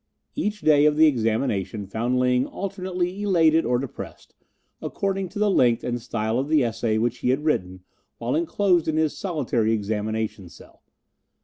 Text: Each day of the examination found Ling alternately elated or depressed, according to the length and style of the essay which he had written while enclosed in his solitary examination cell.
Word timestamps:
Each 0.33 0.61
day 0.61 0.87
of 0.87 0.95
the 0.97 1.05
examination 1.05 1.85
found 1.85 2.17
Ling 2.17 2.47
alternately 2.47 3.21
elated 3.21 3.65
or 3.65 3.77
depressed, 3.77 4.33
according 4.81 5.29
to 5.29 5.37
the 5.37 5.51
length 5.51 5.83
and 5.83 6.01
style 6.01 6.39
of 6.39 6.49
the 6.49 6.63
essay 6.63 6.97
which 6.97 7.19
he 7.19 7.29
had 7.29 7.43
written 7.45 7.83
while 8.17 8.35
enclosed 8.35 8.87
in 8.87 8.97
his 8.97 9.15
solitary 9.15 9.73
examination 9.73 10.49
cell. 10.49 10.81